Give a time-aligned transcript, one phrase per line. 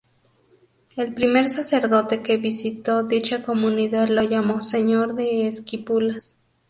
[0.95, 6.33] El primer sacerdote que visitó dicha comunidad lo llamó "Señor de Esquipulas".